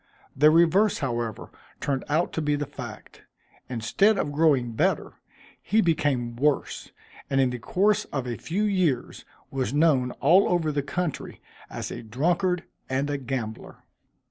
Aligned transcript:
The 0.35 0.49
reverse, 0.49 0.97
however, 0.97 1.51
turned 1.79 2.03
out 2.09 2.33
to 2.33 2.41
be 2.41 2.55
the 2.55 2.65
fact. 2.65 3.21
Instead 3.69 4.17
of 4.17 4.31
growing 4.31 4.71
better, 4.71 5.13
he 5.61 5.79
became 5.79 6.35
worse; 6.35 6.89
and 7.29 7.39
in 7.39 7.51
the 7.51 7.59
course 7.59 8.05
of 8.05 8.25
a 8.25 8.35
few 8.35 8.63
years, 8.63 9.25
was 9.51 9.75
known 9.75 10.09
all 10.13 10.49
over 10.49 10.71
the 10.71 10.81
country, 10.81 11.39
as 11.69 11.91
a 11.91 12.01
drunkard 12.01 12.63
and 12.89 13.11
a 13.11 13.17
gambler. 13.19 13.83